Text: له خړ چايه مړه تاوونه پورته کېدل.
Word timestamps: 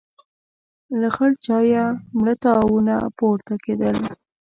له 0.99 1.07
خړ 1.15 1.31
چايه 1.45 1.85
مړه 2.17 2.33
تاوونه 2.43 2.95
پورته 3.17 3.53
کېدل. 3.65 3.97